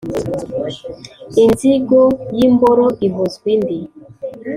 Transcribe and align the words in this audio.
inzigo 1.43 2.01
y’imboro 2.37 2.85
ihozwa 3.07 3.47
indi 3.55 3.77